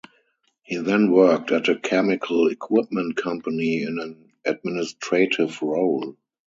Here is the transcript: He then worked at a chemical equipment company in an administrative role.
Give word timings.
He 0.63 0.77
then 0.77 1.11
worked 1.11 1.51
at 1.51 1.69
a 1.69 1.75
chemical 1.77 2.47
equipment 2.47 3.17
company 3.17 3.83
in 3.83 3.99
an 3.99 4.31
administrative 4.43 5.61
role. 5.61 6.17